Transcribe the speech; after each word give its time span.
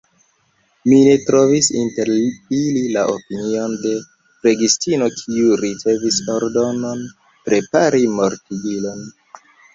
Mi 0.91 1.01
ne 1.07 1.11
trovis 1.25 1.67
inter 1.81 2.09
ili 2.59 2.81
la 2.95 3.03
opinion 3.17 3.75
de 3.83 3.91
flegistino, 4.15 5.11
kiu 5.21 5.59
ricevis 5.67 6.19
ordonon 6.39 7.07
prepari 7.51 8.05
mortigilon. 8.17 9.07